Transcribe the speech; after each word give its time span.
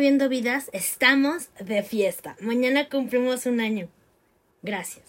Moviendo 0.00 0.30
Vidas 0.30 0.70
estamos 0.72 1.50
de 1.62 1.82
fiesta. 1.82 2.34
Mañana 2.40 2.88
cumplimos 2.88 3.44
un 3.44 3.60
año. 3.60 3.88
Gracias. 4.62 5.04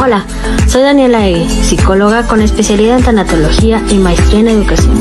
Hola, 0.00 0.24
soy 0.66 0.80
Daniela 0.80 1.28
Egui, 1.28 1.46
psicóloga 1.46 2.26
con 2.26 2.40
especialidad 2.40 2.96
en 2.96 3.04
tanatología 3.04 3.82
y 3.90 3.98
maestría 3.98 4.40
en 4.40 4.48
educación. 4.48 4.96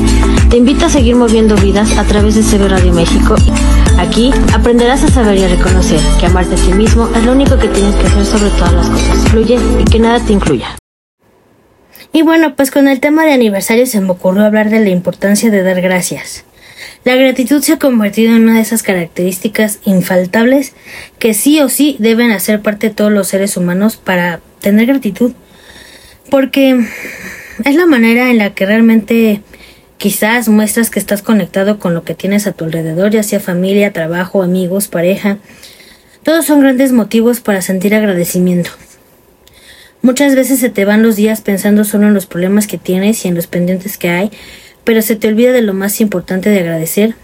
Te 0.49 0.57
invito 0.57 0.87
a 0.87 0.89
seguir 0.89 1.15
moviendo 1.15 1.55
vidas 1.55 1.97
a 1.97 2.03
través 2.03 2.35
de 2.35 2.41
CB 2.41 2.67
Radio 2.67 2.91
México. 2.91 3.35
Aquí 3.97 4.33
aprenderás 4.53 5.03
a 5.03 5.07
saber 5.07 5.37
y 5.37 5.43
a 5.45 5.47
reconocer 5.47 6.01
que 6.19 6.25
amarte 6.25 6.55
a 6.55 6.57
ti 6.57 6.73
mismo 6.73 7.07
es 7.15 7.23
lo 7.23 7.31
único 7.31 7.57
que 7.57 7.69
tienes 7.69 7.95
que 7.95 8.07
hacer 8.07 8.25
sobre 8.25 8.49
todas 8.49 8.73
las 8.73 8.89
cosas. 8.89 9.29
Fluye 9.29 9.57
y 9.79 9.85
que 9.85 9.99
nada 9.99 10.19
te 10.19 10.33
incluya. 10.33 10.75
Y 12.11 12.23
bueno, 12.23 12.57
pues 12.57 12.71
con 12.71 12.89
el 12.89 12.99
tema 12.99 13.23
de 13.23 13.31
aniversario 13.31 13.85
se 13.85 14.01
me 14.01 14.11
ocurrió 14.11 14.43
hablar 14.43 14.69
de 14.69 14.81
la 14.81 14.89
importancia 14.89 15.49
de 15.49 15.63
dar 15.63 15.79
gracias. 15.79 16.43
La 17.03 17.15
gratitud 17.15 17.61
se 17.61 17.73
ha 17.73 17.79
convertido 17.79 18.35
en 18.35 18.43
una 18.43 18.55
de 18.55 18.61
esas 18.61 18.83
características 18.83 19.79
infaltables 19.85 20.73
que 21.19 21.33
sí 21.33 21.59
o 21.59 21.69
sí 21.69 21.95
deben 21.99 22.31
hacer 22.31 22.61
parte 22.61 22.89
de 22.89 22.95
todos 22.95 23.11
los 23.11 23.27
seres 23.27 23.57
humanos 23.57 23.97
para 23.97 24.39
tener 24.59 24.85
gratitud. 24.87 25.33
Porque 26.29 26.79
es 27.65 27.75
la 27.75 27.85
manera 27.85 28.29
en 28.29 28.37
la 28.37 28.53
que 28.53 28.65
realmente 28.65 29.41
quizás 29.97 30.49
muestras 30.49 30.89
que 30.89 30.99
estás 30.99 31.21
conectado 31.21 31.77
con 31.79 31.93
lo 31.93 32.03
que 32.03 32.15
tienes 32.15 32.47
a 32.47 32.53
tu 32.53 32.65
alrededor, 32.65 33.11
ya 33.11 33.23
sea 33.23 33.39
familia, 33.39 33.93
trabajo, 33.93 34.41
amigos, 34.41 34.87
pareja. 34.87 35.37
Todos 36.23 36.45
son 36.45 36.59
grandes 36.59 36.91
motivos 36.91 37.39
para 37.39 37.61
sentir 37.61 37.93
agradecimiento. 37.93 38.71
Muchas 40.01 40.33
veces 40.33 40.59
se 40.59 40.69
te 40.69 40.85
van 40.85 41.03
los 41.03 41.15
días 41.15 41.41
pensando 41.41 41.83
solo 41.83 42.07
en 42.07 42.15
los 42.15 42.25
problemas 42.25 42.65
que 42.65 42.79
tienes 42.79 43.23
y 43.23 43.27
en 43.27 43.35
los 43.35 43.45
pendientes 43.45 43.99
que 43.99 44.09
hay, 44.09 44.31
pero 44.83 45.01
se 45.01 45.15
te 45.15 45.27
olvida 45.27 45.51
de 45.51 45.61
lo 45.61 45.73
más 45.73 46.01
importante 46.01 46.49
de 46.49 46.59
agradecer, 46.59 47.15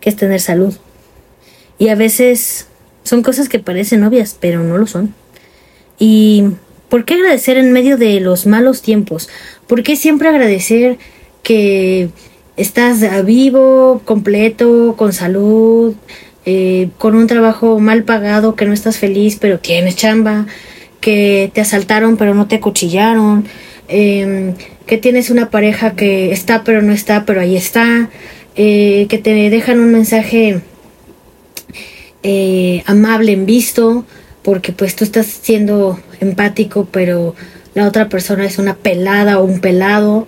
que 0.00 0.10
es 0.10 0.16
tener 0.16 0.40
salud. 0.40 0.74
Y 1.78 1.88
a 1.88 1.94
veces 1.94 2.66
son 3.04 3.22
cosas 3.22 3.48
que 3.48 3.58
parecen 3.58 4.04
obvias, 4.04 4.36
pero 4.38 4.62
no 4.62 4.78
lo 4.78 4.86
son. 4.86 5.14
¿Y 5.98 6.44
por 6.88 7.04
qué 7.04 7.14
agradecer 7.14 7.56
en 7.56 7.72
medio 7.72 7.96
de 7.96 8.20
los 8.20 8.46
malos 8.46 8.82
tiempos? 8.82 9.28
¿Por 9.66 9.82
qué 9.82 9.96
siempre 9.96 10.28
agradecer 10.28 10.98
que 11.42 12.10
estás 12.56 13.24
vivo, 13.24 14.02
completo, 14.04 14.94
con 14.96 15.12
salud, 15.12 15.94
eh, 16.44 16.90
con 16.98 17.14
un 17.14 17.26
trabajo 17.26 17.78
mal 17.78 18.04
pagado, 18.04 18.54
que 18.56 18.64
no 18.66 18.72
estás 18.72 18.98
feliz, 18.98 19.38
pero 19.40 19.58
tienes 19.58 19.96
chamba, 19.96 20.46
que 21.00 21.50
te 21.54 21.60
asaltaron 21.60 22.16
pero 22.16 22.34
no 22.34 22.46
te 22.46 22.56
acuchillaron, 22.56 23.46
eh, 23.88 24.54
que 24.86 24.98
tienes 24.98 25.30
una 25.30 25.50
pareja 25.50 25.94
que 25.94 26.32
está 26.32 26.64
pero 26.64 26.82
no 26.82 26.92
está, 26.92 27.24
pero 27.24 27.40
ahí 27.40 27.56
está, 27.56 28.08
eh, 28.56 29.06
que 29.08 29.18
te 29.18 29.50
dejan 29.50 29.78
un 29.78 29.92
mensaje 29.92 30.62
eh, 32.22 32.82
amable 32.86 33.32
en 33.32 33.46
visto, 33.46 34.04
porque 34.42 34.72
pues 34.72 34.96
tú 34.96 35.04
estás 35.04 35.26
siendo 35.26 36.00
empático, 36.20 36.88
pero 36.90 37.36
la 37.74 37.86
otra 37.86 38.08
persona 38.08 38.44
es 38.46 38.58
una 38.58 38.74
pelada 38.74 39.38
o 39.38 39.44
un 39.44 39.60
pelado. 39.60 40.26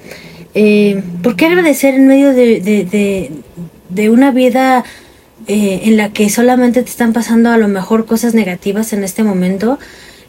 Eh, 0.54 1.02
¿Por 1.22 1.36
qué 1.36 1.46
agradecer 1.46 1.94
en 1.94 2.06
medio 2.06 2.32
de, 2.32 2.60
de, 2.60 3.30
de, 3.88 4.10
una 4.10 4.30
vida 4.30 4.84
en 5.46 5.96
la 5.96 6.12
que 6.12 6.28
solamente 6.28 6.82
te 6.82 6.90
están 6.90 7.12
pasando 7.12 7.50
a 7.50 7.56
lo 7.56 7.66
mejor 7.66 8.06
cosas 8.06 8.34
negativas 8.34 8.92
en 8.92 9.02
este 9.02 9.24
momento? 9.24 9.78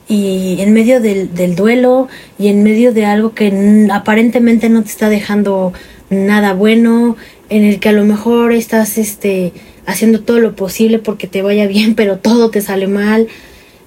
Y 0.08 0.58
en 0.60 0.74
medio 0.74 1.00
del, 1.00 1.34
del, 1.34 1.56
duelo 1.56 2.10
y 2.38 2.48
en 2.48 2.64
medio 2.64 2.94
de 2.94 3.06
algo 3.06 3.34
que 3.34 3.88
aparentemente 3.92 4.70
no 4.70 4.84
te 4.84 4.90
está 4.90 5.10
dejando 5.10 5.74
nada 6.10 6.54
bueno, 6.54 7.16
en 7.50 7.64
el 7.64 7.80
que 7.80 7.90
a 7.90 7.94
lo 7.94 8.04
mejor 8.04 8.54
estás 8.54 8.98
este, 8.98 9.54
haciendo 9.86 10.22
todo 10.22 10.40
lo 10.40 10.56
posible 10.56 11.00
porque 11.00 11.28
te 11.28 11.42
vaya 11.42 11.68
bien, 11.68 11.96
pero 11.96 12.18
todo 12.18 12.50
te 12.50 12.62
sale 12.62 12.88
mal. 12.88 13.28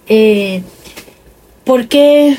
Eh, 0.08 0.62
¿Por 1.64 1.88
qué 1.88 2.36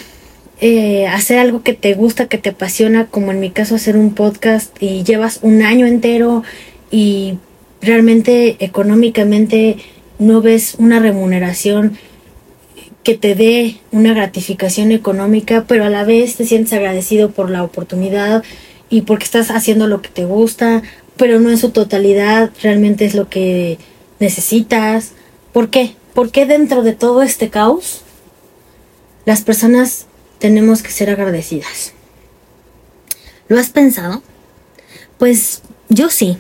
eh, 0.62 1.08
hacer 1.08 1.40
algo 1.40 1.64
que 1.64 1.74
te 1.74 1.94
gusta, 1.96 2.28
que 2.28 2.38
te 2.38 2.50
apasiona, 2.50 3.08
como 3.08 3.32
en 3.32 3.40
mi 3.40 3.50
caso 3.50 3.76
hacer 3.76 3.98
un 3.98 4.14
podcast 4.14 4.76
y 4.82 5.04
llevas 5.04 5.40
un 5.42 5.62
año 5.64 5.86
entero 5.86 6.44
y 6.92 7.40
realmente 7.82 8.58
económicamente 8.60 9.78
no 10.20 10.42
ves 10.42 10.76
una 10.78 11.00
remuneración? 11.00 11.98
Que 13.06 13.16
te 13.16 13.36
dé 13.36 13.80
una 13.92 14.16
gratificación 14.16 14.92
económica, 14.92 15.66
pero 15.68 15.86
a 15.86 15.92
la 15.92 16.04
vez 16.04 16.38
te 16.38 16.46
sientes 16.46 16.74
agradecido 16.74 17.30
por 17.30 17.52
la 17.52 17.64
oportunidad 17.64 18.44
y 18.90 19.04
porque 19.04 19.26
estás 19.26 19.52
haciendo 19.52 19.86
lo 19.86 20.02
que 20.02 20.10
te 20.10 20.26
gusta, 20.26 20.82
pero 21.16 21.40
no 21.40 21.52
en 21.52 21.60
su 21.60 21.70
totalidad 21.70 22.50
realmente 22.64 23.06
es 23.06 23.14
lo 23.14 23.30
que 23.30 23.78
necesitas. 24.20 25.12
¿Por 25.54 25.70
qué? 25.70 25.96
¿Por 26.16 26.32
qué 26.32 26.48
dentro 26.48 26.82
de 26.82 26.94
todo 26.94 27.22
este 27.22 27.52
caos 27.52 28.02
las 29.26 29.44
personas 29.44 30.08
tenemos 30.40 30.82
que 30.82 30.90
ser 30.90 31.12
agradecidas? 31.12 31.94
¿Lo 33.50 33.60
has 33.60 33.70
pensado? 33.70 34.24
Pues 35.20 35.62
yo 35.90 36.10
sí. 36.10 36.40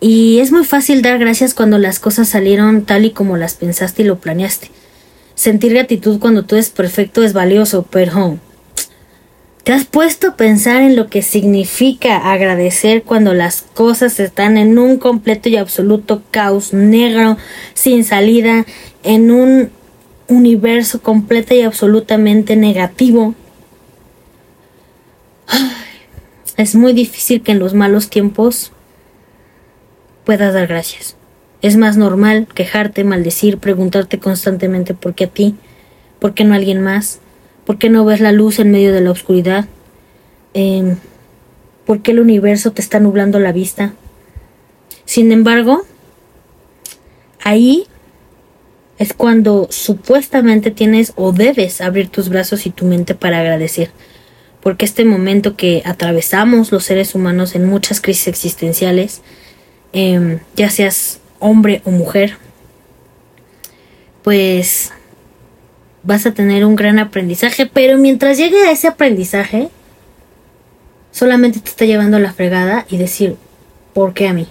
Y 0.00 0.40
es 0.40 0.50
muy 0.50 0.64
fácil 0.64 1.02
dar 1.02 1.20
gracias 1.20 1.54
cuando 1.54 1.78
las 1.78 2.00
cosas 2.00 2.28
salieron 2.28 2.84
tal 2.84 3.04
y 3.04 3.12
como 3.12 3.36
las 3.36 3.54
pensaste 3.54 4.02
y 4.02 4.06
lo 4.06 4.18
planeaste. 4.18 4.70
Sentir 5.34 5.72
gratitud 5.72 6.20
cuando 6.20 6.44
tú 6.44 6.54
eres 6.54 6.70
perfecto 6.70 7.22
es 7.22 7.32
valioso, 7.32 7.84
pero 7.90 8.38
¿te 9.64 9.72
has 9.72 9.84
puesto 9.84 10.28
a 10.28 10.36
pensar 10.36 10.82
en 10.82 10.94
lo 10.94 11.08
que 11.08 11.22
significa 11.22 12.32
agradecer 12.32 13.02
cuando 13.02 13.34
las 13.34 13.62
cosas 13.62 14.20
están 14.20 14.56
en 14.56 14.78
un 14.78 14.98
completo 14.98 15.48
y 15.48 15.56
absoluto 15.56 16.22
caos 16.30 16.72
negro, 16.72 17.36
sin 17.74 18.04
salida, 18.04 18.64
en 19.02 19.32
un 19.32 19.70
universo 20.28 21.02
completo 21.02 21.54
y 21.54 21.62
absolutamente 21.62 22.54
negativo? 22.54 23.34
Es 26.56 26.76
muy 26.76 26.92
difícil 26.92 27.42
que 27.42 27.50
en 27.52 27.58
los 27.58 27.74
malos 27.74 28.08
tiempos 28.08 28.70
puedas 30.24 30.54
dar 30.54 30.68
gracias. 30.68 31.16
Es 31.64 31.78
más 31.78 31.96
normal 31.96 32.46
quejarte, 32.54 33.04
maldecir, 33.04 33.56
preguntarte 33.56 34.18
constantemente 34.18 34.92
por 34.92 35.14
qué 35.14 35.24
a 35.24 35.28
ti, 35.28 35.54
por 36.18 36.34
qué 36.34 36.44
no 36.44 36.52
a 36.52 36.56
alguien 36.56 36.82
más, 36.82 37.20
por 37.64 37.78
qué 37.78 37.88
no 37.88 38.04
ves 38.04 38.20
la 38.20 38.32
luz 38.32 38.58
en 38.58 38.70
medio 38.70 38.92
de 38.92 39.00
la 39.00 39.10
oscuridad, 39.10 39.64
eh, 40.52 40.96
por 41.86 42.02
qué 42.02 42.10
el 42.10 42.20
universo 42.20 42.72
te 42.72 42.82
está 42.82 43.00
nublando 43.00 43.40
la 43.40 43.52
vista. 43.52 43.94
Sin 45.06 45.32
embargo, 45.32 45.86
ahí 47.42 47.86
es 48.98 49.14
cuando 49.14 49.66
supuestamente 49.70 50.70
tienes 50.70 51.14
o 51.16 51.32
debes 51.32 51.80
abrir 51.80 52.10
tus 52.10 52.28
brazos 52.28 52.66
y 52.66 52.70
tu 52.72 52.84
mente 52.84 53.14
para 53.14 53.40
agradecer. 53.40 53.90
Porque 54.60 54.84
este 54.84 55.06
momento 55.06 55.56
que 55.56 55.80
atravesamos 55.86 56.72
los 56.72 56.84
seres 56.84 57.14
humanos 57.14 57.54
en 57.54 57.64
muchas 57.64 58.02
crisis 58.02 58.28
existenciales, 58.28 59.22
eh, 59.94 60.40
ya 60.56 60.68
seas 60.68 61.20
hombre 61.44 61.82
o 61.84 61.90
mujer, 61.90 62.38
pues 64.22 64.92
vas 66.02 66.24
a 66.24 66.32
tener 66.32 66.64
un 66.64 66.74
gran 66.74 66.98
aprendizaje, 66.98 67.66
pero 67.66 67.98
mientras 67.98 68.38
llegue 68.38 68.62
a 68.62 68.70
ese 68.70 68.88
aprendizaje, 68.88 69.68
solamente 71.12 71.60
te 71.60 71.68
está 71.68 71.84
llevando 71.84 72.18
la 72.18 72.32
fregada 72.32 72.86
y 72.88 72.96
decir, 72.96 73.36
¿por 73.92 74.14
qué 74.14 74.28
a 74.28 74.32
mí? 74.32 74.48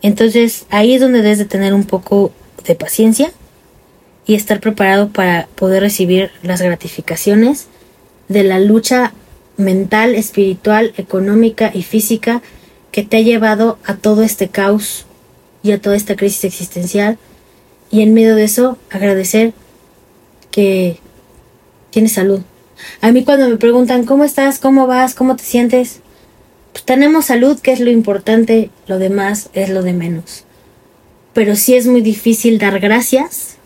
Entonces 0.00 0.66
ahí 0.70 0.94
es 0.94 1.00
donde 1.02 1.20
debes 1.20 1.38
de 1.38 1.44
tener 1.44 1.74
un 1.74 1.84
poco 1.84 2.32
de 2.64 2.74
paciencia 2.74 3.30
y 4.24 4.34
estar 4.34 4.60
preparado 4.60 5.10
para 5.10 5.46
poder 5.56 5.82
recibir 5.82 6.30
las 6.42 6.62
gratificaciones 6.62 7.66
de 8.28 8.44
la 8.44 8.58
lucha 8.60 9.12
mental, 9.58 10.14
espiritual, 10.14 10.94
económica 10.96 11.70
y 11.74 11.82
física 11.82 12.40
que 12.92 13.02
te 13.02 13.18
ha 13.18 13.20
llevado 13.20 13.78
a 13.84 13.96
todo 13.96 14.22
este 14.22 14.48
caos 14.48 15.04
y 15.62 15.72
a 15.72 15.80
toda 15.80 15.96
esta 15.96 16.16
crisis 16.16 16.44
existencial. 16.44 17.18
Y 17.90 18.02
en 18.02 18.14
medio 18.14 18.34
de 18.36 18.44
eso, 18.44 18.78
agradecer 18.90 19.52
que 20.50 20.98
tienes 21.90 22.12
salud. 22.12 22.40
A 23.00 23.12
mí 23.12 23.24
cuando 23.24 23.48
me 23.48 23.56
preguntan, 23.56 24.04
¿cómo 24.04 24.24
estás? 24.24 24.58
¿Cómo 24.58 24.86
vas? 24.86 25.14
¿Cómo 25.14 25.36
te 25.36 25.44
sientes? 25.44 26.00
Pues 26.72 26.84
tenemos 26.84 27.26
salud, 27.26 27.58
que 27.60 27.72
es 27.72 27.80
lo 27.80 27.90
importante, 27.90 28.70
lo 28.86 28.98
demás 28.98 29.50
es 29.52 29.70
lo 29.70 29.82
de 29.82 29.92
menos. 29.92 30.44
Pero 31.34 31.56
sí 31.56 31.74
es 31.74 31.86
muy 31.86 32.00
difícil 32.00 32.58
dar 32.58 32.80
gracias 32.80 33.56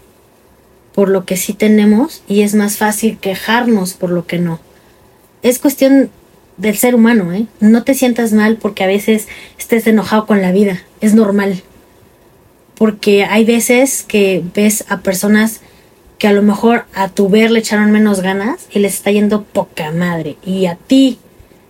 por 0.94 1.08
lo 1.08 1.24
que 1.24 1.36
sí 1.36 1.52
tenemos 1.52 2.22
y 2.28 2.42
es 2.42 2.54
más 2.54 2.76
fácil 2.76 3.18
quejarnos 3.18 3.94
por 3.94 4.10
lo 4.10 4.26
que 4.26 4.38
no. 4.38 4.60
Es 5.42 5.58
cuestión 5.58 6.10
del 6.56 6.76
ser 6.76 6.94
humano, 6.94 7.32
¿eh? 7.32 7.46
No 7.60 7.82
te 7.82 7.94
sientas 7.94 8.32
mal 8.32 8.56
porque 8.56 8.84
a 8.84 8.86
veces 8.86 9.26
estés 9.58 9.86
enojado 9.86 10.26
con 10.26 10.40
la 10.40 10.52
vida, 10.52 10.82
es 11.00 11.14
normal 11.14 11.62
porque 12.76 13.24
hay 13.24 13.44
veces 13.44 14.04
que 14.06 14.42
ves 14.54 14.84
a 14.88 15.00
personas 15.00 15.60
que 16.18 16.28
a 16.28 16.32
lo 16.32 16.42
mejor 16.42 16.86
a 16.94 17.08
tu 17.08 17.28
ver 17.28 17.50
le 17.50 17.60
echaron 17.60 17.90
menos 17.90 18.20
ganas 18.20 18.66
y 18.72 18.78
les 18.78 18.94
está 18.94 19.10
yendo 19.10 19.44
poca 19.44 19.90
madre. 19.90 20.36
Y 20.44 20.66
a 20.66 20.76
ti, 20.76 21.18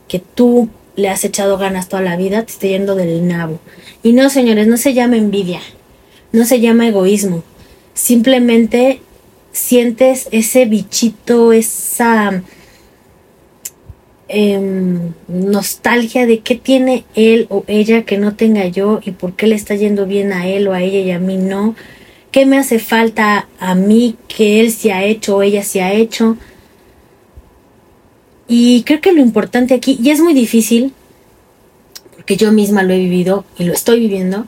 que 0.09 0.19
tú 0.19 0.69
le 0.97 1.09
has 1.09 1.25
echado 1.25 1.59
ganas 1.59 1.89
toda 1.89 2.03
la 2.03 2.17
vida, 2.17 2.45
te 2.45 2.53
esté 2.53 2.69
yendo 2.69 2.95
del 2.95 3.27
nabo. 3.27 3.59
Y 4.03 4.13
no, 4.13 4.31
señores, 4.31 4.67
no 4.67 4.77
se 4.77 4.95
llama 4.95 5.17
envidia, 5.17 5.61
no 6.33 6.45
se 6.45 6.61
llama 6.61 6.87
egoísmo. 6.87 7.43
Simplemente 7.95 9.01
sientes 9.53 10.29
ese 10.31 10.67
bichito, 10.67 11.53
esa 11.53 12.43
em, 14.35 15.13
nostalgia 15.29 16.27
de 16.27 16.41
qué 16.41 16.57
tiene 16.57 17.05
él 17.15 17.47
o 17.51 17.65
ella 17.69 18.05
que 18.05 18.19
no 18.19 18.35
tenga 18.35 18.67
yo 18.67 19.01
y 19.05 19.13
por 19.13 19.35
qué 19.35 19.47
le 19.47 19.55
está 19.55 19.77
yendo 19.77 20.07
bien 20.07 20.33
a 20.33 20.49
él 20.49 20.67
o 20.67 20.73
a 20.73 20.83
ella 20.83 20.99
y 20.99 21.11
a 21.13 21.21
mí 21.21 21.37
no. 21.37 21.77
¿Qué 22.33 22.45
me 22.45 22.59
hace 22.59 22.81
falta 22.81 23.49
a 23.61 23.77
mí 23.77 24.17
que 24.27 24.61
él 24.61 24.73
se 24.73 24.93
ha 24.93 25.05
hecho 25.05 25.37
o 25.37 25.43
ella 25.43 25.63
se 25.63 25.83
ha 25.83 25.93
hecho? 25.93 26.37
Y 28.49 28.83
creo 28.83 29.01
que 29.01 29.13
lo 29.13 29.21
importante 29.21 29.73
aquí, 29.73 29.99
y 30.03 30.11
es 30.11 30.21
muy 30.21 30.35
difícil, 30.35 30.93
porque 32.17 32.37
yo 32.37 32.51
misma 32.51 32.83
lo 32.83 32.93
he 32.93 32.99
vivido 32.99 33.45
y 33.57 33.65
lo 33.65 33.73
estoy 33.73 34.01
viviendo, 34.01 34.47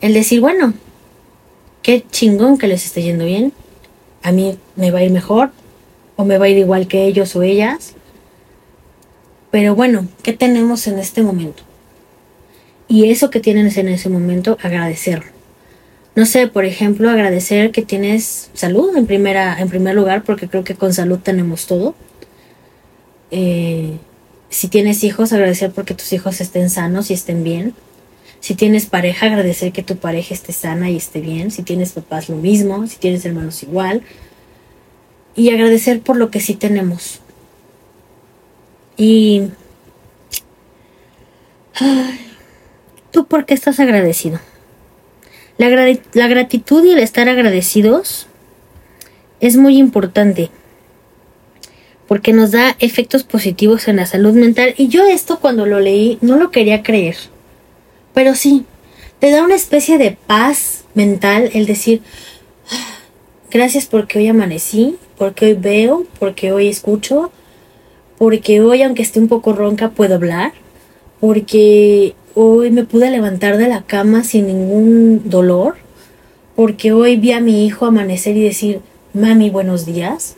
el 0.00 0.12
decir, 0.12 0.40
bueno, 0.40 0.74
qué 1.82 2.04
chingón 2.10 2.58
que 2.58 2.66
les 2.66 2.84
esté 2.84 3.02
yendo 3.02 3.24
bien, 3.24 3.52
a 4.22 4.32
mí 4.32 4.58
me 4.74 4.90
va 4.90 4.98
a 4.98 5.04
ir 5.04 5.12
mejor, 5.12 5.52
o 6.16 6.24
me 6.24 6.36
va 6.36 6.46
a 6.46 6.48
ir 6.48 6.58
igual 6.58 6.88
que 6.88 7.06
ellos 7.06 7.36
o 7.36 7.42
ellas, 7.42 7.94
pero 9.54 9.76
bueno, 9.76 10.08
¿qué 10.24 10.32
tenemos 10.32 10.88
en 10.88 10.98
este 10.98 11.22
momento? 11.22 11.62
Y 12.88 13.08
eso 13.08 13.30
que 13.30 13.38
tienen 13.38 13.70
en 13.72 13.86
ese 13.86 14.08
momento, 14.08 14.58
agradecerlo. 14.60 15.30
No 16.16 16.26
sé, 16.26 16.48
por 16.48 16.64
ejemplo, 16.64 17.08
agradecer 17.08 17.70
que 17.70 17.82
tienes 17.82 18.50
salud 18.52 18.96
en, 18.96 19.06
primera, 19.06 19.56
en 19.60 19.68
primer 19.68 19.94
lugar, 19.94 20.24
porque 20.24 20.48
creo 20.48 20.64
que 20.64 20.74
con 20.74 20.92
salud 20.92 21.20
tenemos 21.20 21.68
todo 21.68 21.94
eh, 23.30 23.96
si 24.48 24.66
tienes 24.66 25.04
hijos, 25.04 25.32
agradecer 25.32 25.70
porque 25.70 25.94
tus 25.94 26.12
hijos 26.12 26.40
estén 26.40 26.68
sanos 26.68 27.12
y 27.12 27.14
estén 27.14 27.44
bien. 27.44 27.74
Si 28.40 28.56
tienes 28.56 28.86
pareja, 28.86 29.26
agradecer 29.26 29.70
que 29.70 29.84
tu 29.84 29.98
pareja 29.98 30.34
esté 30.34 30.52
sana 30.52 30.90
y 30.90 30.96
esté 30.96 31.20
bien. 31.20 31.52
Si 31.52 31.62
tienes 31.62 31.92
papás, 31.92 32.28
lo 32.28 32.34
mismo. 32.34 32.88
Si 32.88 32.96
tienes 32.96 33.24
hermanos, 33.24 33.62
igual. 33.62 34.02
Y 35.36 35.50
agradecer 35.50 36.00
por 36.00 36.16
lo 36.16 36.32
que 36.32 36.40
sí 36.40 36.54
tenemos. 36.54 37.20
Y... 38.96 39.50
¿Tú 43.10 43.26
por 43.26 43.46
qué 43.46 43.54
estás 43.54 43.80
agradecido? 43.80 44.40
La, 45.56 45.68
la 46.14 46.26
gratitud 46.26 46.84
y 46.84 46.92
el 46.92 46.98
estar 46.98 47.28
agradecidos 47.28 48.26
es 49.40 49.56
muy 49.56 49.78
importante 49.78 50.50
porque 52.08 52.32
nos 52.32 52.50
da 52.50 52.76
efectos 52.80 53.24
positivos 53.24 53.88
en 53.88 53.96
la 53.96 54.06
salud 54.06 54.34
mental. 54.34 54.74
Y 54.76 54.88
yo 54.88 55.04
esto 55.04 55.40
cuando 55.40 55.66
lo 55.66 55.80
leí 55.80 56.18
no 56.20 56.36
lo 56.36 56.50
quería 56.50 56.82
creer. 56.82 57.16
Pero 58.12 58.34
sí, 58.34 58.64
te 59.18 59.30
da 59.30 59.42
una 59.42 59.54
especie 59.54 59.98
de 59.98 60.16
paz 60.26 60.84
mental 60.94 61.50
el 61.54 61.66
decir, 61.66 62.02
ah, 62.70 62.98
gracias 63.50 63.86
porque 63.86 64.18
hoy 64.18 64.28
amanecí, 64.28 64.96
porque 65.16 65.46
hoy 65.46 65.54
veo, 65.54 66.06
porque 66.18 66.52
hoy 66.52 66.68
escucho, 66.68 67.32
porque 68.24 68.62
hoy 68.62 68.80
aunque 68.80 69.02
esté 69.02 69.20
un 69.20 69.28
poco 69.28 69.52
ronca 69.52 69.90
puedo 69.90 70.14
hablar, 70.14 70.54
porque 71.20 72.14
hoy 72.34 72.70
me 72.70 72.84
pude 72.84 73.10
levantar 73.10 73.58
de 73.58 73.68
la 73.68 73.82
cama 73.82 74.24
sin 74.24 74.46
ningún 74.46 75.28
dolor, 75.28 75.74
porque 76.56 76.94
hoy 76.94 77.18
vi 77.18 77.32
a 77.32 77.40
mi 77.40 77.66
hijo 77.66 77.84
amanecer 77.84 78.34
y 78.38 78.42
decir, 78.42 78.80
mami, 79.12 79.50
buenos 79.50 79.84
días 79.84 80.36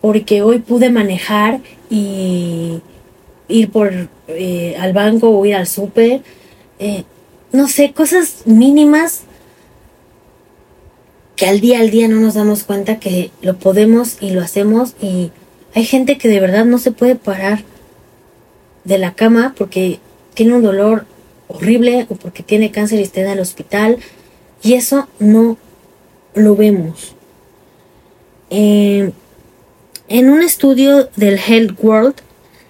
porque 0.00 0.42
hoy 0.42 0.60
pude 0.60 0.90
manejar 0.90 1.60
y 1.90 2.80
ir 3.48 3.70
por 3.70 3.90
eh, 4.28 4.76
al 4.78 4.92
banco 4.92 5.30
o 5.30 5.44
ir 5.44 5.56
al 5.56 5.66
súper. 5.66 6.22
Eh, 6.78 7.02
no 7.50 7.66
sé, 7.66 7.92
cosas 7.92 8.42
mínimas 8.44 9.22
que 11.34 11.46
al 11.46 11.58
día 11.58 11.80
al 11.80 11.90
día 11.90 12.06
no 12.06 12.20
nos 12.20 12.34
damos 12.34 12.62
cuenta 12.62 13.00
que 13.00 13.32
lo 13.42 13.56
podemos 13.56 14.18
y 14.20 14.30
lo 14.30 14.40
hacemos 14.40 14.94
y 15.02 15.32
hay 15.74 15.84
gente 15.84 16.18
que 16.18 16.28
de 16.28 16.40
verdad 16.40 16.64
no 16.64 16.78
se 16.78 16.92
puede 16.92 17.16
parar 17.16 17.62
de 18.84 18.98
la 18.98 19.14
cama 19.14 19.54
porque 19.56 19.98
tiene 20.34 20.54
un 20.54 20.62
dolor 20.62 21.06
horrible 21.48 22.06
o 22.08 22.14
porque 22.14 22.42
tiene 22.42 22.70
cáncer 22.70 23.00
y 23.00 23.02
está 23.02 23.20
en 23.20 23.28
el 23.28 23.40
hospital 23.40 23.98
y 24.62 24.74
eso 24.74 25.08
no 25.18 25.58
lo 26.34 26.56
vemos. 26.56 27.14
Eh, 28.50 29.12
en 30.08 30.30
un 30.30 30.42
estudio 30.42 31.08
del 31.16 31.38
Health 31.38 31.78
World, 31.82 32.14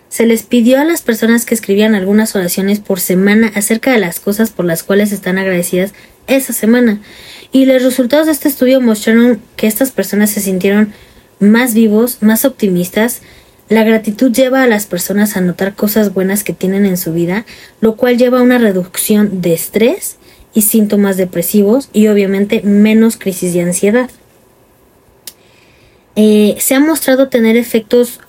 se 0.08 0.26
les 0.26 0.44
pidió 0.44 0.80
a 0.80 0.84
las 0.84 1.02
personas 1.02 1.44
que 1.44 1.54
escribían 1.54 1.96
algunas 1.96 2.36
oraciones 2.36 2.78
por 2.78 3.00
semana 3.00 3.50
acerca 3.56 3.90
de 3.90 3.98
las 3.98 4.20
cosas 4.20 4.50
por 4.50 4.64
las 4.64 4.84
cuales 4.84 5.10
están 5.10 5.38
agradecidas 5.38 5.92
esa 6.28 6.52
semana. 6.52 7.00
Y 7.50 7.66
los 7.66 7.82
resultados 7.82 8.26
de 8.26 8.32
este 8.32 8.48
estudio 8.48 8.80
mostraron 8.80 9.42
que 9.56 9.66
estas 9.66 9.90
personas 9.90 10.30
se 10.30 10.40
sintieron 10.40 10.92
más 11.40 11.74
vivos, 11.74 12.18
más 12.20 12.44
optimistas. 12.44 13.22
La 13.68 13.84
gratitud 13.84 14.32
lleva 14.32 14.62
a 14.62 14.66
las 14.66 14.86
personas 14.86 15.36
a 15.36 15.40
notar 15.40 15.74
cosas 15.74 16.12
buenas 16.12 16.44
que 16.44 16.52
tienen 16.52 16.86
en 16.86 16.96
su 16.96 17.12
vida, 17.12 17.46
lo 17.80 17.96
cual 17.96 18.18
lleva 18.18 18.40
a 18.40 18.42
una 18.42 18.58
reducción 18.58 19.40
de 19.40 19.54
estrés 19.54 20.16
y 20.54 20.62
síntomas 20.62 21.16
depresivos 21.16 21.88
y 21.92 22.08
obviamente 22.08 22.62
menos 22.62 23.16
crisis 23.16 23.52
de 23.54 23.62
ansiedad. 23.62 24.10
Eh, 26.16 26.56
se 26.60 26.74
ha 26.74 26.80
mostrado 26.80 27.28
tener 27.28 27.56
efectos 27.56 28.20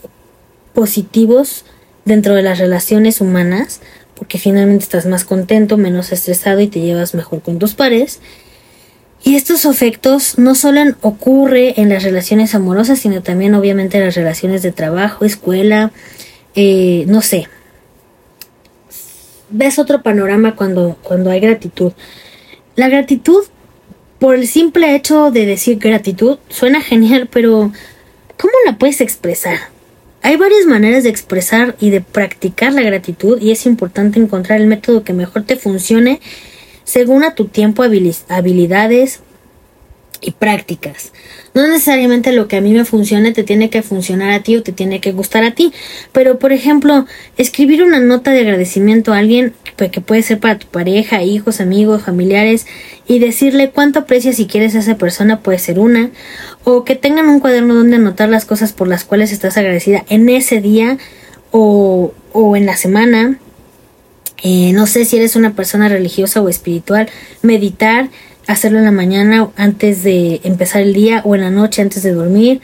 positivos 0.73 1.65
dentro 2.03 2.35
de 2.35 2.41
las 2.41 2.57
relaciones 2.57 3.21
humanas, 3.21 3.81
porque 4.15 4.37
finalmente 4.39 4.83
estás 4.83 5.05
más 5.05 5.23
contento, 5.23 5.77
menos 5.77 6.11
estresado 6.11 6.61
y 6.61 6.67
te 6.67 6.79
llevas 6.79 7.13
mejor 7.13 7.41
con 7.41 7.59
tus 7.59 7.73
pares. 7.73 8.19
Y 9.27 9.35
estos 9.35 9.65
efectos 9.65 10.37
no 10.37 10.53
solo 10.53 10.81
ocurren 11.01 11.73
en 11.77 11.89
las 11.89 12.03
relaciones 12.03 12.53
amorosas, 12.53 12.99
sino 12.99 13.23
también 13.23 13.55
obviamente 13.55 13.97
en 13.97 14.05
las 14.05 14.13
relaciones 14.13 14.61
de 14.61 14.71
trabajo, 14.71 15.25
escuela, 15.25 15.91
eh, 16.53 17.05
no 17.07 17.23
sé. 17.23 17.47
Ves 19.49 19.79
otro 19.79 20.03
panorama 20.03 20.55
cuando, 20.55 20.99
cuando 21.01 21.31
hay 21.31 21.39
gratitud. 21.39 21.93
La 22.75 22.87
gratitud 22.87 23.45
por 24.19 24.35
el 24.35 24.47
simple 24.47 24.95
hecho 24.95 25.31
de 25.31 25.47
decir 25.47 25.79
gratitud, 25.79 26.37
suena 26.49 26.79
genial, 26.79 27.27
pero 27.31 27.71
¿cómo 28.37 28.53
la 28.67 28.77
puedes 28.77 29.01
expresar? 29.01 29.57
Hay 30.21 30.35
varias 30.35 30.67
maneras 30.67 31.03
de 31.03 31.09
expresar 31.09 31.75
y 31.79 31.89
de 31.89 32.01
practicar 32.01 32.73
la 32.73 32.83
gratitud 32.83 33.41
y 33.41 33.49
es 33.49 33.65
importante 33.65 34.19
encontrar 34.19 34.61
el 34.61 34.67
método 34.67 35.03
que 35.03 35.13
mejor 35.13 35.45
te 35.45 35.55
funcione 35.55 36.19
según 36.85 37.23
a 37.23 37.33
tu 37.33 37.45
tiempo, 37.45 37.83
habilidades 37.83 39.19
y 40.21 40.31
prácticas. 40.31 41.11
No 41.53 41.67
necesariamente 41.67 42.31
lo 42.31 42.47
que 42.47 42.57
a 42.57 42.61
mí 42.61 42.73
me 42.73 42.85
funcione 42.85 43.31
te 43.31 43.43
tiene 43.43 43.69
que 43.69 43.81
funcionar 43.81 44.31
a 44.31 44.43
ti 44.43 44.57
o 44.57 44.63
te 44.63 44.71
tiene 44.71 44.99
que 44.99 45.11
gustar 45.11 45.43
a 45.43 45.51
ti, 45.51 45.71
pero 46.11 46.39
por 46.39 46.51
ejemplo, 46.51 47.05
escribir 47.37 47.83
una 47.83 47.99
nota 47.99 48.31
de 48.31 48.41
agradecimiento 48.41 49.13
a 49.13 49.19
alguien 49.19 49.53
que 49.75 50.01
puede 50.01 50.21
ser 50.21 50.39
para 50.39 50.57
tu 50.57 50.67
pareja, 50.67 51.23
hijos, 51.23 51.59
amigos, 51.59 52.03
familiares 52.03 52.65
y 53.07 53.19
decirle 53.19 53.71
cuánto 53.71 53.99
aprecias 53.99 54.37
si 54.37 54.47
quieres 54.47 54.75
a 54.75 54.79
esa 54.79 54.97
persona 54.97 55.41
puede 55.41 55.59
ser 55.59 55.79
una 55.79 56.11
o 56.63 56.85
que 56.85 56.95
tengan 56.95 57.27
un 57.27 57.39
cuaderno 57.39 57.75
donde 57.75 57.97
anotar 57.97 58.29
las 58.29 58.45
cosas 58.45 58.73
por 58.73 58.87
las 58.87 59.03
cuales 59.03 59.31
estás 59.31 59.57
agradecida 59.57 60.05
en 60.09 60.29
ese 60.29 60.61
día 60.61 60.97
o, 61.51 62.13
o 62.31 62.55
en 62.55 62.65
la 62.65 62.77
semana. 62.77 63.37
Eh, 64.43 64.73
no 64.73 64.85
sé 64.87 65.05
si 65.05 65.17
eres 65.17 65.35
una 65.35 65.55
persona 65.55 65.89
religiosa 65.89 66.41
o 66.41 66.49
espiritual, 66.49 67.09
meditar 67.41 68.09
hacerlo 68.47 68.79
en 68.79 68.85
la 68.85 68.91
mañana 68.91 69.49
antes 69.55 70.03
de 70.03 70.41
empezar 70.43 70.81
el 70.81 70.93
día 70.93 71.21
o 71.23 71.35
en 71.35 71.41
la 71.41 71.51
noche 71.51 71.81
antes 71.81 72.03
de 72.03 72.13
dormir. 72.13 72.61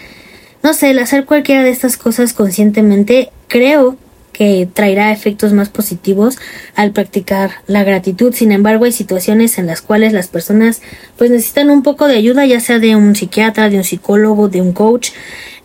No 0.63 0.73
sé, 0.73 0.91
el 0.91 0.99
hacer 0.99 1.25
cualquiera 1.25 1.63
de 1.63 1.71
estas 1.71 1.97
cosas 1.97 2.33
conscientemente 2.33 3.31
creo 3.47 3.97
que 4.31 4.67
traerá 4.71 5.11
efectos 5.11 5.53
más 5.53 5.69
positivos 5.69 6.37
al 6.75 6.91
practicar 6.91 7.51
la 7.67 7.83
gratitud. 7.83 8.33
Sin 8.33 8.51
embargo, 8.51 8.85
hay 8.85 8.91
situaciones 8.91 9.57
en 9.57 9.67
las 9.67 9.81
cuales 9.81 10.13
las 10.13 10.27
personas 10.27 10.81
pues 11.17 11.31
necesitan 11.31 11.69
un 11.69 11.83
poco 11.83 12.07
de 12.07 12.15
ayuda, 12.15 12.45
ya 12.45 12.59
sea 12.59 12.79
de 12.79 12.95
un 12.95 13.15
psiquiatra, 13.15 13.69
de 13.69 13.77
un 13.77 13.83
psicólogo, 13.83 14.49
de 14.49 14.61
un 14.61 14.73
coach, 14.73 15.09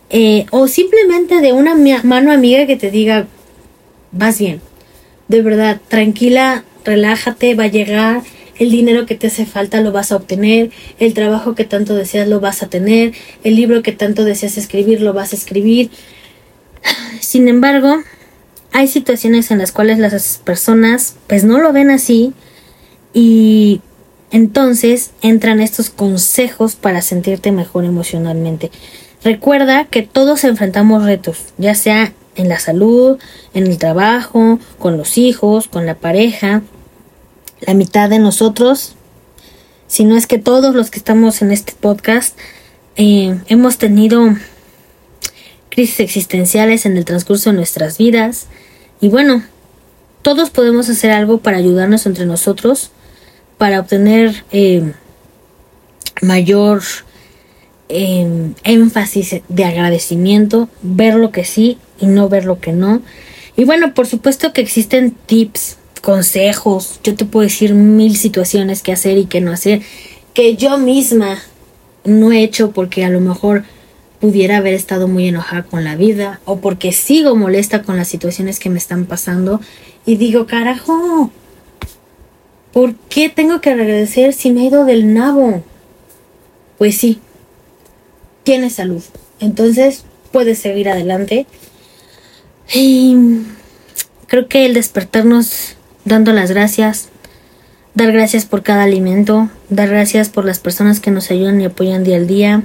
eh, 0.09 0.45
o 0.51 0.67
simplemente 0.67 1.41
de 1.41 1.53
una 1.53 1.75
mano 2.03 2.31
amiga 2.31 2.65
que 2.65 2.75
te 2.75 2.91
diga, 2.91 3.27
vas 4.11 4.39
bien, 4.39 4.61
de 5.27 5.41
verdad, 5.41 5.81
tranquila, 5.87 6.63
relájate, 6.85 7.55
va 7.55 7.65
a 7.65 7.67
llegar, 7.67 8.21
el 8.59 8.71
dinero 8.71 9.05
que 9.05 9.15
te 9.15 9.27
hace 9.27 9.45
falta 9.45 9.81
lo 9.81 9.91
vas 9.91 10.11
a 10.11 10.15
obtener, 10.15 10.71
el 10.99 11.13
trabajo 11.13 11.55
que 11.55 11.65
tanto 11.65 11.95
deseas 11.95 12.27
lo 12.27 12.39
vas 12.39 12.63
a 12.63 12.67
tener, 12.67 13.13
el 13.43 13.55
libro 13.55 13.83
que 13.83 13.91
tanto 13.91 14.23
deseas 14.23 14.57
escribir 14.57 15.01
lo 15.01 15.13
vas 15.13 15.33
a 15.33 15.35
escribir. 15.35 15.89
Sin 17.19 17.47
embargo, 17.47 17.97
hay 18.71 18.87
situaciones 18.87 19.51
en 19.51 19.59
las 19.59 19.71
cuales 19.71 19.99
las 19.99 20.41
personas 20.43 21.15
pues 21.27 21.43
no 21.43 21.59
lo 21.59 21.73
ven 21.73 21.89
así 21.91 22.33
y 23.13 23.81
entonces 24.31 25.11
entran 25.21 25.61
estos 25.61 25.89
consejos 25.89 26.75
para 26.75 27.01
sentirte 27.01 27.51
mejor 27.51 27.85
emocionalmente. 27.85 28.71
Recuerda 29.23 29.85
que 29.85 30.03
todos 30.03 30.43
enfrentamos 30.43 31.03
retos, 31.03 31.45
ya 31.57 31.75
sea 31.75 32.13
en 32.35 32.49
la 32.49 32.59
salud, 32.59 33.17
en 33.53 33.67
el 33.67 33.77
trabajo, 33.77 34.59
con 34.79 34.97
los 34.97 35.17
hijos, 35.17 35.67
con 35.67 35.85
la 35.85 35.95
pareja. 35.95 36.61
La 37.61 37.73
mitad 37.73 38.09
de 38.09 38.19
nosotros, 38.19 38.95
si 39.87 40.03
no 40.03 40.15
es 40.15 40.27
que 40.27 40.37
todos 40.37 40.75
los 40.75 40.91
que 40.91 40.99
estamos 40.99 41.41
en 41.41 41.51
este 41.51 41.73
podcast, 41.73 42.37
eh, 42.95 43.39
hemos 43.47 43.77
tenido 43.77 44.35
crisis 45.69 45.99
existenciales 45.99 46.85
en 46.85 46.97
el 46.97 47.05
transcurso 47.05 47.51
de 47.51 47.55
nuestras 47.55 47.97
vidas. 47.97 48.47
Y 48.99 49.09
bueno, 49.09 49.43
todos 50.23 50.49
podemos 50.49 50.89
hacer 50.89 51.11
algo 51.11 51.37
para 51.37 51.57
ayudarnos 51.57 52.05
entre 52.05 52.25
nosotros, 52.25 52.91
para 53.57 53.79
obtener 53.79 54.43
eh, 54.51 54.91
mayor 56.21 56.81
em, 57.89 58.55
énfasis 58.63 59.41
de 59.47 59.65
agradecimiento, 59.65 60.69
ver 60.81 61.15
lo 61.15 61.31
que 61.31 61.45
sí 61.45 61.77
y 61.99 62.07
no 62.07 62.27
ver 62.27 62.45
lo 62.45 62.59
que 62.59 62.73
no. 62.73 63.01
Y 63.55 63.63
bueno, 63.63 63.93
por 63.93 64.07
supuesto 64.07 64.53
que 64.53 64.61
existen 64.61 65.11
tips, 65.11 65.77
consejos, 66.07 67.01
yo 67.03 67.15
te 67.15 67.25
puedo 67.25 67.43
decir 67.43 67.73
mil 67.73 68.15
situaciones 68.15 68.81
que 68.81 68.93
hacer 68.93 69.17
y 69.17 69.25
que 69.25 69.41
no 69.41 69.51
hacer, 69.51 69.81
que 70.33 70.55
yo 70.55 70.77
misma 70.77 71.37
no 72.05 72.31
he 72.31 72.43
hecho 72.43 72.71
porque 72.71 73.03
a 73.03 73.09
lo 73.09 73.19
mejor 73.19 73.65
pudiera 74.21 74.55
haber 74.55 74.73
estado 74.73 75.09
muy 75.09 75.27
enojada 75.27 75.63
con 75.63 75.83
la 75.83 75.97
vida 75.97 76.39
o 76.45 76.61
porque 76.61 76.93
sigo 76.93 77.35
molesta 77.35 77.83
con 77.83 77.97
las 77.97 78.07
situaciones 78.07 78.57
que 78.57 78.69
me 78.69 78.77
están 78.77 79.03
pasando 79.05 79.59
y 80.05 80.15
digo, 80.15 80.47
carajo, 80.47 81.29
¿por 82.71 82.95
qué 83.09 83.27
tengo 83.27 83.59
que 83.59 83.71
agradecer 83.71 84.31
si 84.31 84.51
me 84.51 84.61
he 84.61 84.67
ido 84.67 84.85
del 84.85 85.13
nabo? 85.13 85.61
Pues 86.77 86.95
sí, 86.95 87.19
tienes 88.43 88.75
salud. 88.75 89.03
Entonces 89.41 90.05
puedes 90.31 90.57
seguir 90.57 90.87
adelante. 90.87 91.47
Y 92.73 93.17
creo 94.27 94.47
que 94.47 94.65
el 94.65 94.73
despertarnos 94.73 95.76
dando 96.07 96.31
las 96.31 96.51
gracias, 96.51 97.09
dar 97.93 98.13
gracias 98.13 98.45
por 98.45 98.63
cada 98.63 98.83
alimento, 98.83 99.49
dar 99.69 99.89
gracias 99.89 100.29
por 100.29 100.45
las 100.45 100.59
personas 100.59 101.01
que 101.01 101.11
nos 101.11 101.29
ayudan 101.31 101.59
y 101.59 101.65
apoyan 101.65 102.05
día 102.05 102.15
al 102.15 102.27
día, 102.27 102.63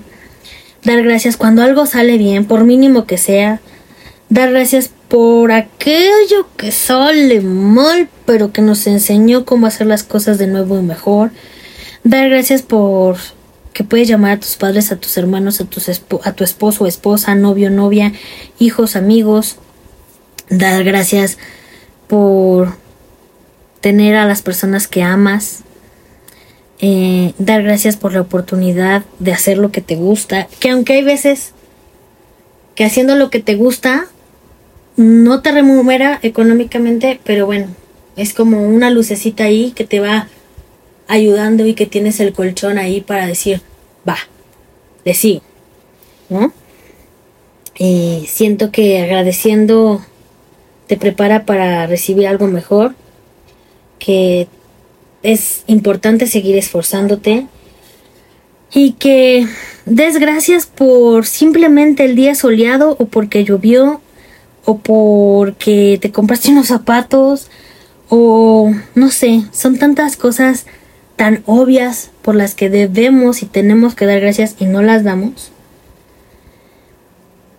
dar 0.85 1.03
gracias 1.03 1.37
cuando 1.37 1.63
algo 1.63 1.85
sale 1.87 2.19
bien, 2.19 2.45
por 2.45 2.63
mínimo 2.63 3.05
que 3.05 3.19
sea, 3.19 3.61
dar 4.29 4.53
gracias 4.53 4.91
por 5.09 5.51
aquello 5.51 6.47
que 6.57 6.71
sale 6.71 7.41
mal, 7.41 8.09
pero 8.27 8.53
que 8.53 8.63
nos 8.63 8.87
enseñó 8.87 9.45
cómo 9.45 9.67
hacer 9.67 9.89
las 9.89 10.05
cosas 10.05 10.39
de 10.39 10.47
nuevo 10.47 10.79
y 10.79 10.83
mejor, 10.83 11.33
dar 12.05 12.29
gracias 12.29 12.63
por 12.63 13.17
que 13.73 13.83
puedes 13.83 14.07
llamar 14.07 14.33
a 14.33 14.41
tus 14.41 14.55
padres, 14.57 14.93
a 14.93 14.97
tus 14.97 15.17
hermanos, 15.17 15.61
a, 15.61 15.65
tus 15.65 15.89
a 15.89 16.33
tu 16.33 16.45
esposo 16.45 16.87
esposa, 16.87 17.35
novio, 17.35 17.71
novia, 17.71 18.13
hijos, 18.59 18.97
amigos. 18.97 19.57
Dar 20.51 20.85
gracias 20.85 21.39
por 22.07 22.82
tener 23.83 24.17
a 24.17 24.25
las 24.25 24.41
personas 24.41 24.89
que 24.89 25.03
amas. 25.03 25.65
Eh, 26.79 27.35
dar 27.39 27.63
gracias 27.63 27.97
por 27.97 28.15
la 28.15 28.23
oportunidad 28.23 29.05
de 29.19 29.33
hacer 29.33 29.59
lo 29.59 29.71
que 29.71 29.83
te 29.83 29.97
gusta. 29.97 30.49
Que 30.59 30.71
aunque 30.71 30.95
hay 30.95 31.03
veces 31.03 31.53
que 32.75 32.85
haciendo 32.85 33.17
lo 33.17 33.29
que 33.29 33.41
te 33.41 33.57
gusta 33.57 34.07
no 34.97 35.43
te 35.43 35.53
remunera 35.53 36.19
económicamente, 36.23 37.21
pero 37.25 37.47
bueno, 37.47 37.69
es 38.17 38.35
como 38.35 38.63
una 38.63 38.91
lucecita 38.91 39.45
ahí 39.45 39.73
que 39.73 39.85
te 39.85 40.01
va 40.01 40.29
ayudando 41.09 41.67
y 41.67 41.75
que 41.75 41.87
tienes 41.87 42.21
el 42.21 42.33
colchón 42.33 42.79
ahí 42.79 43.01
para 43.01 43.27
decir, 43.27 43.61
va, 44.09 44.19
de 45.05 45.15
sí, 45.15 45.43
¿no? 46.29 46.53
Y 47.77 48.27
siento 48.29 48.71
que 48.71 49.03
agradeciendo 49.03 50.05
te 50.87 50.97
prepara 50.97 51.47
para 51.47 51.87
recibir 51.87 52.27
algo 52.27 52.47
mejor, 52.47 52.95
que 54.05 54.49
es 55.23 55.63
importante 55.69 56.27
seguir 56.27 56.57
esforzándote 56.57 57.47
y 58.73 58.93
que 58.93 59.47
des 59.87 60.19
gracias 60.19 60.67
por 60.67 61.25
simplemente 61.25 62.05
el 62.05 62.17
día 62.17 62.35
soleado 62.35 62.97
o 62.99 63.07
porque 63.07 63.45
llovió 63.45 64.01
o 64.65 64.79
porque 64.79 65.99
te 66.01 66.11
compraste 66.11 66.51
unos 66.51 66.67
zapatos 66.67 67.49
o 68.09 68.73
no 68.97 69.11
sé, 69.11 69.43
son 69.53 69.79
tantas 69.79 70.17
cosas 70.17 70.67
tan 71.15 71.43
obvias 71.47 72.11
por 72.23 72.35
las 72.35 72.55
que 72.55 72.71
debemos 72.71 73.43
y 73.43 73.47
tenemos 73.47 73.95
que 73.95 74.07
dar 74.07 74.21
gracias 74.21 74.57
y 74.59 74.65
no 74.65 74.83
las 74.83 75.05
damos, 75.05 75.53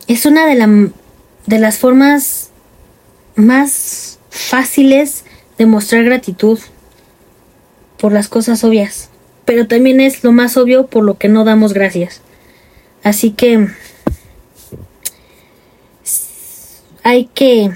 es 0.08 0.26
una 0.26 0.46
de, 0.46 0.92
de 1.46 1.60
las 1.60 1.78
formas 1.78 2.50
más 3.36 4.20
fáciles 4.30 5.24
de 5.58 5.66
mostrar 5.66 6.04
gratitud 6.04 6.60
por 7.98 8.12
las 8.12 8.28
cosas 8.28 8.64
obvias, 8.64 9.10
pero 9.46 9.68
también 9.68 10.02
es 10.02 10.24
lo 10.24 10.32
más 10.32 10.58
obvio 10.58 10.88
por 10.88 11.04
lo 11.04 11.18
que 11.18 11.30
no 11.30 11.44
damos 11.44 11.74
gracias. 11.74 12.22
Así 13.04 13.32
que 13.32 13.68
hay 17.04 17.26
que 17.34 17.72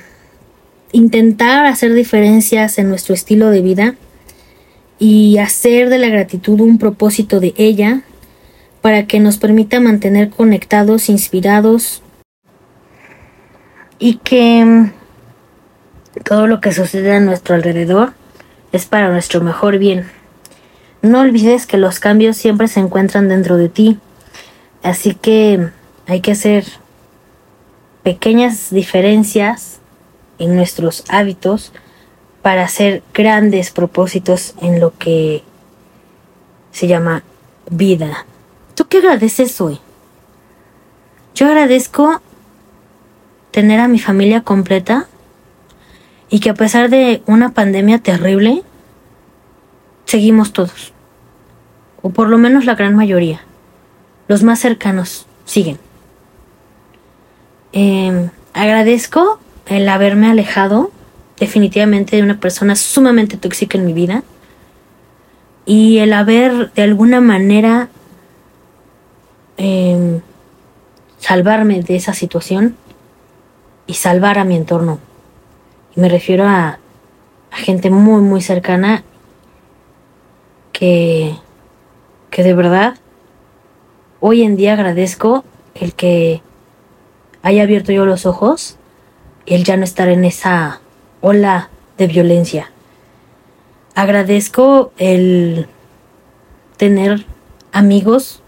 intentar 0.91 1.65
hacer 1.65 1.93
diferencias 1.93 2.77
en 2.77 2.89
nuestro 2.89 3.13
estilo 3.13 3.49
de 3.49 3.61
vida 3.61 3.95
y 4.99 5.37
hacer 5.37 5.89
de 5.89 5.99
la 5.99 6.09
gratitud 6.09 6.59
un 6.61 6.77
propósito 6.77 7.39
de 7.39 7.53
ella 7.57 8.01
para 8.81 9.05
que 9.05 9.19
nos 9.19 9.37
permita 9.37 9.79
mantener 9.79 10.29
conectados, 10.29 11.09
inspirados 11.09 12.01
y 13.99 14.15
que 14.17 14.91
todo 16.23 16.47
lo 16.47 16.61
que 16.61 16.71
sucede 16.71 17.13
a 17.13 17.19
nuestro 17.19 17.55
alrededor 17.55 18.13
es 18.71 18.85
para 18.85 19.09
nuestro 19.09 19.41
mejor 19.41 19.77
bien. 19.77 20.09
No 21.01 21.21
olvides 21.21 21.65
que 21.65 21.77
los 21.77 21.99
cambios 21.99 22.37
siempre 22.37 22.67
se 22.67 22.79
encuentran 22.79 23.29
dentro 23.29 23.57
de 23.57 23.69
ti, 23.69 23.99
así 24.83 25.13
que 25.13 25.69
hay 26.07 26.21
que 26.21 26.31
hacer 26.31 26.65
pequeñas 28.03 28.69
diferencias 28.71 29.79
en 30.39 30.55
nuestros 30.55 31.03
hábitos 31.09 31.71
para 32.41 32.63
hacer 32.63 33.03
grandes 33.13 33.71
propósitos 33.71 34.55
en 34.61 34.79
lo 34.79 34.97
que 34.97 35.43
se 36.71 36.87
llama 36.87 37.23
vida. 37.69 38.25
¿Tú 38.75 38.87
qué 38.87 38.99
agradeces 38.99 39.59
hoy? 39.59 39.79
Yo 41.35 41.47
agradezco 41.47 42.21
tener 43.51 43.79
a 43.79 43.87
mi 43.87 43.99
familia 43.99 44.41
completa 44.41 45.07
y 46.29 46.39
que 46.39 46.49
a 46.49 46.53
pesar 46.53 46.89
de 46.89 47.21
una 47.25 47.53
pandemia 47.53 47.99
terrible, 47.99 48.63
seguimos 50.05 50.53
todos. 50.53 50.93
O 52.01 52.09
por 52.09 52.29
lo 52.29 52.37
menos 52.37 52.65
la 52.65 52.75
gran 52.75 52.95
mayoría. 52.95 53.41
Los 54.27 54.43
más 54.43 54.59
cercanos 54.59 55.25
siguen. 55.45 55.79
Em, 57.71 58.29
agradezco 58.53 59.39
el 59.65 59.87
haberme 59.89 60.27
alejado 60.27 60.91
definitivamente 61.37 62.15
de 62.15 62.23
una 62.23 62.39
persona 62.39 62.75
sumamente 62.75 63.37
tóxica 63.37 63.77
en 63.77 63.85
mi 63.85 63.93
vida 63.93 64.23
y 65.65 65.99
el 65.99 66.13
haber 66.13 66.71
de 66.73 66.81
alguna 66.81 67.21
manera 67.21 67.89
em, 69.57 70.21
salvarme 71.19 71.81
de 71.81 71.95
esa 71.95 72.13
situación 72.13 72.75
y 73.85 73.95
salvar 73.95 74.39
a 74.39 74.43
mi 74.43 74.55
entorno. 74.55 74.99
Me 75.97 76.09
refiero 76.09 76.47
a, 76.47 76.77
a 77.49 77.57
gente 77.57 77.89
muy, 77.89 78.21
muy 78.21 78.39
cercana 78.39 79.03
que, 80.71 81.35
que 82.29 82.43
de 82.43 82.53
verdad 82.53 82.99
hoy 84.19 84.43
en 84.43 84.57
día 84.57 84.73
agradezco 84.73 85.43
el 85.73 85.95
que 85.95 86.43
haya 87.41 87.63
abierto 87.63 87.91
yo 87.91 88.05
los 88.05 88.27
ojos 88.27 88.77
y 89.47 89.55
el 89.55 89.63
ya 89.63 89.75
no 89.75 89.85
estar 89.85 90.07
en 90.07 90.23
esa 90.23 90.81
ola 91.21 91.71
de 91.97 92.05
violencia. 92.05 92.71
Agradezco 93.95 94.91
el 94.99 95.67
tener 96.77 97.25
amigos 97.71 98.43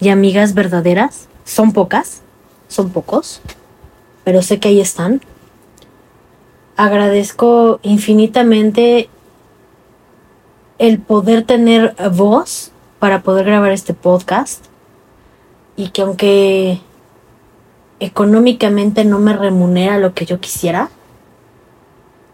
y 0.00 0.08
amigas 0.08 0.52
verdaderas. 0.52 1.28
Son 1.44 1.72
pocas, 1.72 2.22
son 2.66 2.90
pocos, 2.90 3.40
pero 4.24 4.42
sé 4.42 4.58
que 4.58 4.66
ahí 4.66 4.80
están. 4.80 5.20
Agradezco 6.78 7.80
infinitamente 7.82 9.10
el 10.78 11.00
poder 11.00 11.42
tener 11.42 11.96
voz 12.12 12.70
para 13.00 13.22
poder 13.24 13.46
grabar 13.46 13.72
este 13.72 13.94
podcast 13.94 14.64
y 15.74 15.88
que 15.88 16.02
aunque 16.02 16.80
económicamente 17.98 19.04
no 19.04 19.18
me 19.18 19.32
remunera 19.32 19.98
lo 19.98 20.14
que 20.14 20.24
yo 20.24 20.38
quisiera, 20.38 20.88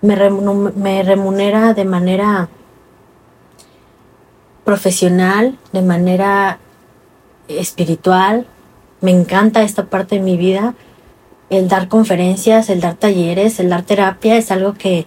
me, 0.03 0.15
remunera 0.15 1.73
de 1.73 1.87
manera 1.87 2.51
profesional, 4.63 5.59
de 5.73 5.81
manera 5.81 6.59
espiritual. 7.49 8.47
Me 9.01 9.11
encanta 9.11 9.63
esta 9.63 9.87
parte 9.87 10.17
de 10.17 10.21
mi 10.21 10.37
vida 10.37 10.75
el 11.51 11.69
dar 11.69 11.89
conferencias, 11.89 12.71
el 12.71 12.81
dar 12.81 12.95
talleres, 12.95 13.61
el 13.61 13.69
dar 13.69 13.83
terapia 13.83 14.37
es 14.37 14.51
algo 14.51 14.75
que 14.75 15.07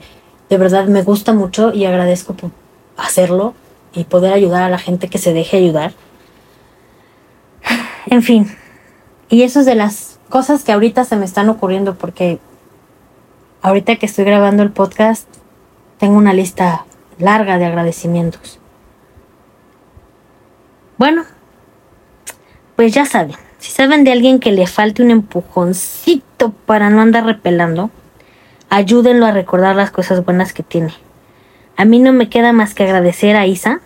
de 0.50 0.58
verdad 0.58 0.86
me 0.88 1.04
gusta 1.04 1.34
mucho 1.34 1.74
y 1.74 1.86
agradezco 1.86 2.34
por 2.34 2.52
hacerlo 2.96 3.54
y 3.94 4.06
poder 4.06 4.34
ayudar 4.34 4.64
a 4.64 4.70
la 4.70 4.78
gente 4.78 5.10
que 5.10 5.18
se 5.18 5.34
deje 5.34 5.58
ayudar. 5.58 5.94
En 8.10 8.24
fin, 8.24 8.50
y 9.30 9.44
eso 9.44 9.60
es 9.60 9.66
de 9.66 9.76
las 9.76 10.20
cosas 10.30 10.64
que 10.64 10.72
ahorita 10.72 11.04
se 11.04 11.18
me 11.18 11.26
están 11.26 11.50
ocurriendo 11.50 11.96
porque 11.96 12.40
ahorita 13.62 13.98
que 13.98 14.06
estoy 14.06 14.24
grabando 14.24 14.64
el 14.64 14.72
podcast 14.72 15.28
tengo 15.98 16.16
una 16.16 16.34
lista 16.34 16.86
larga 17.20 17.58
de 17.58 17.66
agradecimientos. 17.66 18.60
Bueno, 20.98 21.24
pues 22.76 22.94
ya 22.94 23.06
saben, 23.06 23.36
si 23.68 23.74
saben 23.74 24.06
de 24.06 24.14
alguien 24.14 24.40
que 24.40 24.54
le 24.54 24.66
falte 24.66 25.04
un 25.04 25.12
empujoncito 25.12 26.54
para 26.66 26.90
no 26.90 27.02
andar 27.02 27.26
repelando, 27.26 27.92
ayúdenlo 28.70 29.26
a 29.26 29.32
recordar 29.32 29.76
las 29.76 29.92
cosas 29.92 30.24
buenas 30.24 30.54
que 30.54 30.64
tiene. 30.64 30.94
A 31.76 31.84
mí 31.84 32.00
no 32.00 32.14
me 32.14 32.30
queda 32.30 32.54
más 32.54 32.74
que 32.74 32.84
agradecer 32.84 33.36
a 33.36 33.46
Isa 33.46 33.82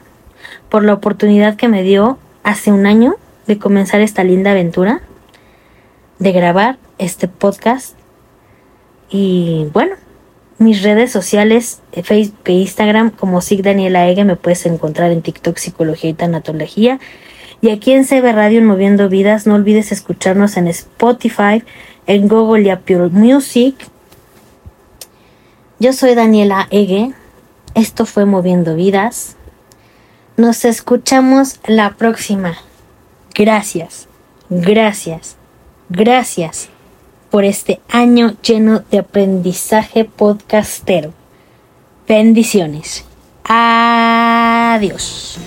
por 0.70 0.84
la 0.84 0.94
oportunidad 0.94 1.56
que 1.56 1.68
me 1.68 1.82
dio 1.82 2.20
hace 2.44 2.72
un 2.72 2.86
año 2.86 3.16
de 3.48 3.58
comenzar 3.58 4.02
esta 4.02 4.24
linda 4.24 4.52
aventura, 4.52 5.02
de 6.20 6.32
grabar 6.32 6.78
este 7.00 7.28
podcast. 7.28 7.98
Y 9.10 9.68
bueno, 9.74 9.96
mis 10.60 10.84
redes 10.84 11.12
sociales, 11.12 11.82
eh, 11.94 12.04
Facebook 12.04 12.44
e 12.46 12.52
Instagram, 12.52 13.10
como 13.10 13.42
SIG 13.42 13.64
Daniela 13.64 14.08
Ege, 14.08 14.26
me 14.26 14.36
puedes 14.36 14.64
encontrar 14.68 15.10
en 15.10 15.24
TikTok 15.24 15.58
Psicología 15.58 16.12
y 16.12 16.14
Tanatología. 16.14 17.00
Y 17.62 17.70
aquí 17.70 17.92
en 17.92 18.06
CB 18.06 18.34
Radio 18.34 18.58
en 18.58 18.66
Moviendo 18.66 19.08
Vidas, 19.08 19.46
no 19.46 19.54
olvides 19.54 19.92
escucharnos 19.92 20.58
en 20.58 20.68
Spotify, 20.68 21.64
en 22.08 22.28
Google 22.28 22.64
y 22.64 22.70
Apple 22.72 23.10
Music. 23.10 23.76
Yo 25.78 25.94
soy 25.94 26.16
Daniela 26.16 26.68
Ege. 26.72 27.14
Esto 27.76 28.08
fue 28.08 28.26
Moviendo 28.26 28.76
Vidas. 28.76 29.36
Nos 30.38 30.66
escuchamos 30.66 31.60
la 31.68 31.94
próxima. 31.94 32.58
Gracias, 33.36 34.08
gracias, 34.50 35.38
gracias 35.90 36.70
por 37.30 37.46
este 37.46 37.80
año 37.90 38.36
lleno 38.42 38.80
de 38.90 39.00
aprendizaje 39.00 40.04
podcastero. 40.06 41.14
Bendiciones. 42.08 43.06
Adiós. 43.44 45.40